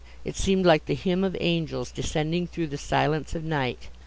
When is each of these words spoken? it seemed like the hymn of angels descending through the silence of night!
it 0.25 0.35
seemed 0.35 0.65
like 0.65 0.87
the 0.87 0.95
hymn 0.95 1.23
of 1.23 1.37
angels 1.39 1.91
descending 1.91 2.47
through 2.47 2.65
the 2.65 2.75
silence 2.75 3.35
of 3.35 3.43
night! 3.43 3.89